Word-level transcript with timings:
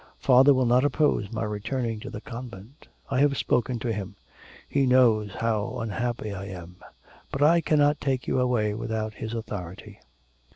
'Father 0.17 0.51
will 0.51 0.65
not 0.65 0.83
oppose 0.83 1.31
my 1.31 1.43
returning 1.43 1.99
to 1.99 2.09
the 2.09 2.21
convent, 2.21 2.87
I 3.11 3.19
have 3.19 3.37
spoken 3.37 3.77
to 3.81 3.93
him. 3.93 4.15
He 4.67 4.87
knows 4.87 5.29
how 5.35 5.77
unhappy 5.77 6.33
I 6.33 6.45
am.' 6.45 6.77
'But 7.31 7.43
I 7.43 7.61
cannot 7.61 8.01
take 8.01 8.27
you 8.27 8.39
away 8.39 8.73
without 8.73 9.13
his 9.13 9.35
authority.' 9.35 9.99